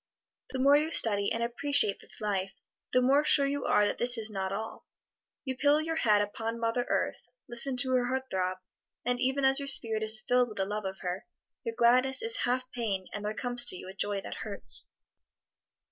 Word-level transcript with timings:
The 0.49 0.57
more 0.57 0.75
you 0.75 0.89
study 0.89 1.31
and 1.31 1.43
appreciate 1.43 1.99
this 1.99 2.19
life, 2.19 2.55
the 2.91 3.03
more 3.03 3.23
sure 3.23 3.45
you 3.45 3.65
are 3.65 3.85
that 3.85 3.99
this 3.99 4.17
is 4.17 4.31
not 4.31 4.51
all. 4.51 4.87
You 5.45 5.55
pillow 5.55 5.77
your 5.77 5.97
head 5.97 6.23
upon 6.23 6.59
Mother 6.59 6.87
Earth, 6.89 7.21
listen 7.47 7.77
to 7.77 7.91
her 7.91 8.07
heart 8.07 8.23
throb, 8.31 8.57
and 9.05 9.19
even 9.19 9.45
as 9.45 9.59
your 9.59 9.67
spirit 9.67 10.01
is 10.01 10.19
filled 10.27 10.47
with 10.47 10.57
the 10.57 10.65
love 10.65 10.85
of 10.85 11.01
her, 11.01 11.27
your 11.63 11.75
gladness 11.75 12.23
is 12.23 12.37
half 12.47 12.63
pain 12.71 13.09
and 13.13 13.23
there 13.23 13.35
comes 13.35 13.63
to 13.65 13.75
you 13.75 13.87
a 13.89 13.93
joy 13.93 14.19
that 14.21 14.37
hurts. 14.41 14.87